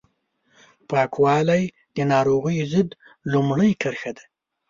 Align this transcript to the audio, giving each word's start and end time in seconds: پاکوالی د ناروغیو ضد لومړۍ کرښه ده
پاکوالی 0.89 1.63
د 1.95 1.97
ناروغیو 2.11 2.69
ضد 2.73 2.89
لومړۍ 3.31 3.71
کرښه 3.81 4.11
ده 4.17 4.23